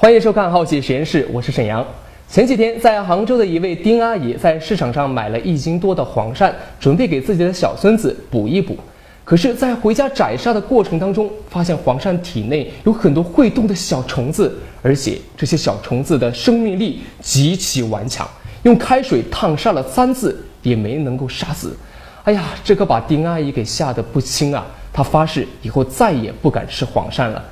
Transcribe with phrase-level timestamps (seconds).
[0.00, 1.84] 欢迎收看《好奇实验室》，我是沈阳。
[2.28, 8.76] 前几天，在杭州的一位丁阿姨在市场上买了一斤多的黄鳝，准备给自己的小孙子补一补。
[9.24, 18.24] 可是，在回家宰杀的过程当中，发现黄鳝体内有很多会动的小虫子，而且这些小虫子的生命力极其顽强，
[18.62, 21.76] 用开水烫杀了三次也没能够杀死。
[22.22, 24.64] 哎呀，这可把丁阿姨给吓得不轻啊！
[24.92, 27.44] 她发誓以后再也不敢吃黄鳝了。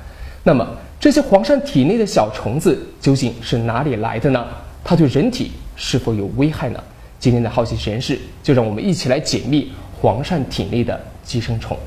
[0.43, 0.65] 那么，
[0.99, 4.43] 这些黄鳝体内的小虫子究竟是哪里来的呢？
[4.83, 6.83] 它对人体是否有危害呢？
[7.19, 9.71] 今天的好奇实验室就让我们一起来解密
[10.01, 11.77] 黄鳝体内的寄生虫。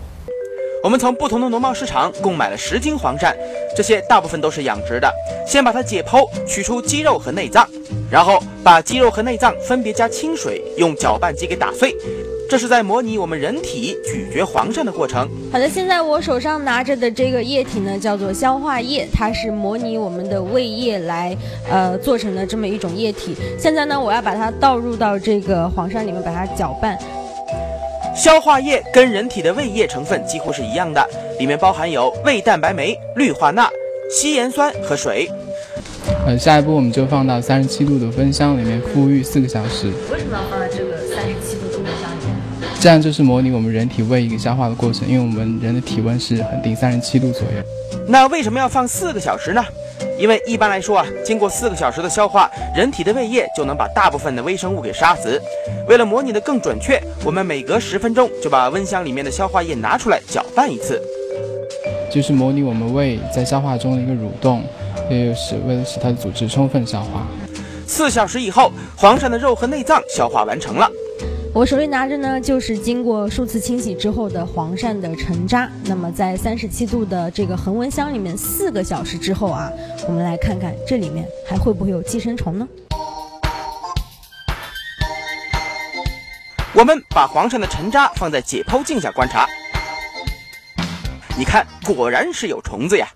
[0.85, 3.35] 我们从不同的农贸市场购买了十斤黄鳝，
[3.77, 5.13] 这些大部分都是养殖的。
[5.45, 7.69] 先把它解剖，取出肌肉和内脏，
[8.09, 11.93] 然后把肌肉和内脏分别加清水，用搅拌机给打碎。
[12.51, 15.29] 这是在模拟我们人体咀嚼黄鳝的过程。
[15.53, 21.37] 好的，现在我手上拿着的这个液体呢，叫做消化液，它是模拟我们的胃液来
[21.71, 23.37] 呃做成的这么一种液体。
[23.57, 26.99] 现在呢，我要把它倒入到这个黄鳝里面，把它搅拌。
[28.17, 33.71] 消化液跟人体的胃液成分几乎是一样的，里面包含有胃蛋白酶、氯化钠、
[34.11, 35.31] 稀盐酸和水。
[36.27, 39.87] 呃，下一步我们就放到三十七度的温箱里面孵育四个小时。
[40.13, 41.10] 为什么要放在这个
[42.81, 47.63] 这样就是模拟我们人体胃一个消化的过程，因为我们人的体温是恒定三十七度左右。
[48.09, 49.63] 那为什么要放四个小时呢？
[50.19, 55.39] 因为一般来说啊，经过四个小时的消化，人体的胃液就能把大部分的微生物给杀死。
[55.87, 60.99] 为了模拟的更准确，我们每隔十分钟就把温箱里面的消化液拿出来搅拌一次，
[62.11, 64.65] 就是模拟我们胃在消化中的一个蠕动，
[65.11, 67.27] 也是为了使它的组织充分消化。
[67.87, 70.91] 四小时以后，黄鳝的肉和内脏消化完成了。
[71.53, 75.69] 我手里拿着呢，就是经过数次清洗之后的黄鳝的沉渣。
[75.85, 79.69] 那么在三十七度的这个恒温箱里面，四个小时之后啊，
[80.07, 82.69] 我们来看看这里面还会不会有寄生虫呢？
[86.73, 89.45] 我们把黄鳝的沉渣放在解剖镜下观察，
[91.37, 93.09] 你看，果然是有虫子呀。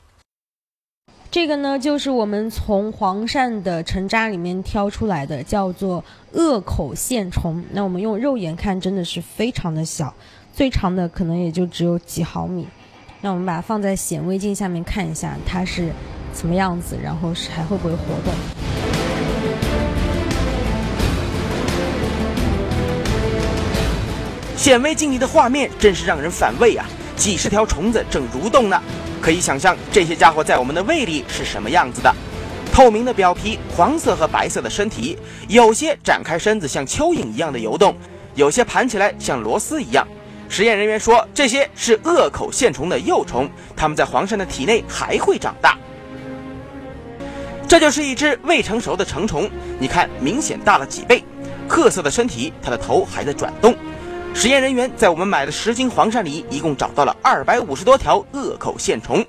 [1.35, 7.61] 这个呢，就是我们从黄鳝的成渣里面挑出来的，叫做颚口线虫。
[7.73, 10.15] 那我们用肉眼看，真的是非常的小，
[10.53, 12.69] 最长的可能也就只有几毫米。
[13.21, 15.89] 那我们把它放在显微镜下面看一下，它是
[16.33, 18.33] 什么样子，然后是还会不会活动。
[24.57, 26.87] 显微镜里的画面真是让人反胃啊！
[27.17, 28.81] 几十条虫子正蠕动呢。
[29.25, 32.15] 可以想象这些家伙在我们的胃里是什么样子的：
[32.71, 35.19] 透明的表皮，黄色和白色的身体，
[35.49, 37.97] 有些展开身子像蚯蚓一样的游动，
[38.35, 40.07] 有些盘起来像螺丝一样。
[40.51, 45.79] 实验人员说，这些是颚口线虫的幼虫，它们在黄鳝的体内还会长大。
[47.67, 51.25] 这就是一只未成熟的成虫，你看，明显大了几倍，
[51.67, 53.75] 褐色的身体，它的头还在转动。
[54.37, 59.25] 实验人员在我们买的十斤黄鳝里，一共找到了二百五十多条颚口线虫。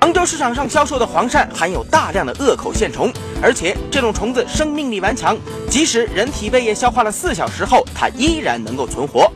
[0.00, 3.12] 杭州市场上销售的黄鳝含有大量的颚口线虫，
[3.42, 5.36] 而且这种虫子生命力顽强，
[5.68, 9.30] 即使人体胃液消化了四小时后，它依然能够存活。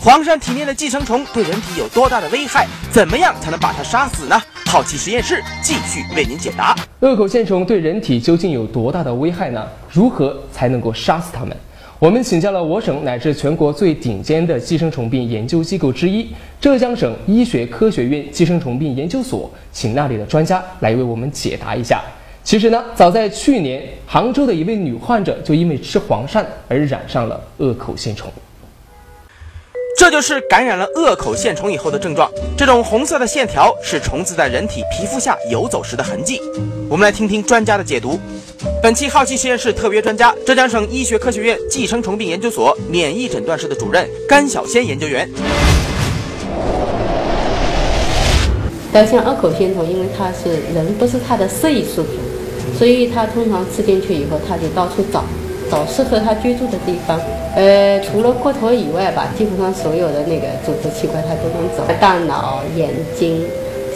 [0.00, 2.66] 黄鳝体内的寄生虫对人体有多大的危害？
[2.92, 4.40] 怎么样才能把它杀死呢？
[4.72, 9.66] 好奇实验室继续为您解答：颚口线虫对人体究竟有多大的危害呢？
[9.90, 11.56] 如何才能够杀死它们？
[11.98, 16.28] 我们请教了我省乃至全国最顶尖的寄生虫病研究机构之一——
[16.60, 22.00] 浙江省医学科学院寄生虫病研究所，请那里的专家来为我们解答一下。
[22.44, 28.32] 其实呢，早在去年，杭州的一位女患者就因为吃黄鳝而染上了颚口线虫。
[30.00, 32.26] 这就是感染了颚口线虫以后的症状。
[32.56, 36.40] 这种红色的线条是虫子在人体皮肤下游走时的痕迹。
[36.88, 38.18] 我们来听听专家的解读。
[38.82, 45.30] 本期好奇实验室特别专家，浙江省医学科学院寄生虫病研究所免疫诊断室的主任甘小仙研究员。
[48.94, 52.12] 要像颚口线虫，因为它是人不是它的适宜宿主，
[52.78, 55.22] 所以它通常吃进去以后，它就到处找。
[55.70, 57.20] 找适合它居住的地方，
[57.54, 63.44] 呃，除了过头以外吧，基本上所有的那个组织器官它都能走，大脑、眼睛、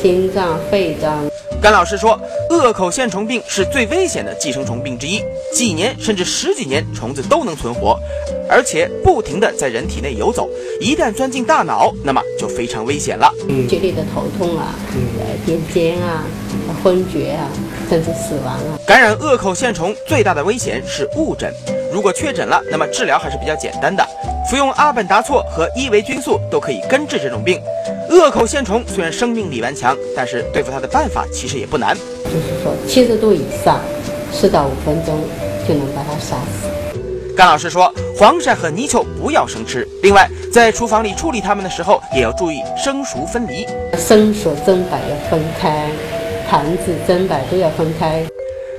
[0.01, 1.25] 心脏、肺脏。
[1.63, 2.19] 甘老师说，
[2.51, 5.23] 颚口线虫病是最危险的寄生虫病之一，
[5.53, 7.99] 几年甚至十几年虫子都能存活，
[8.51, 10.49] 而且不停地在人体内游走，
[10.81, 13.33] 一旦钻进大脑，那么就非常危险了。
[13.69, 14.75] 剧烈的头痛啊，
[15.21, 16.25] 呃，癫痫啊，
[16.83, 17.49] 昏厥啊。
[17.87, 18.81] 甚至死亡啊。
[18.87, 21.53] 感染颚口线虫最大的危险是误诊，
[21.95, 24.05] 如果确诊了，那么治疗还是比较简单的，
[24.51, 27.63] 服用阿苯达唑和伊维菌素都可以根治这种病。
[28.11, 31.97] 恶口线虫虽然生命力顽强，但是对付它的办法其实也不难。
[32.25, 33.79] 就是说七十度以上，
[34.33, 35.21] 四到五分钟
[35.69, 36.67] 就能把它杀死。
[37.37, 39.87] 甘老师说，黄鳝和泥鳅不要生吃。
[40.03, 43.65] 另外，在厨房里处理它们的时候，也要注意生熟分离，
[43.97, 45.89] 生熟砧板要分开，
[46.51, 48.25] 盘子砧板都要分开。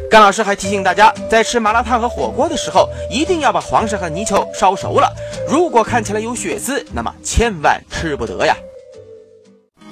[0.10, 5.14] 甘老师还提醒大家，在吃麻辣烫和火锅的时候，一定要把黄鳝和泥鳅烧熟了。
[5.50, 8.56] 如果看起来有血丝，那么千万吃不得呀。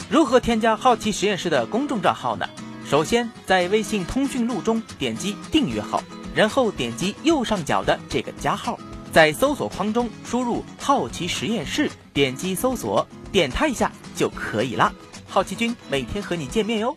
[0.09, 2.47] 如何添加好奇实验室的公众账号呢？
[2.89, 6.01] 首先，在微信通讯录中点击订阅号，
[6.35, 8.77] 然后点击右上角的这个加号，
[9.11, 14.93] 在搜索框中输入“好奇实验室”，点击搜索，点它一下就可以啦。
[15.27, 16.95] 好奇君每天和你见面哟。